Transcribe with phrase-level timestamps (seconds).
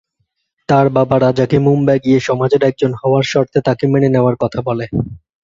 [0.69, 4.85] তার বাবা রাজাকে মুম্বাই গিয়ে সমাজের একজন হওয়ার শর্তে তাকে মেনে নেওয়ার কথা বলে।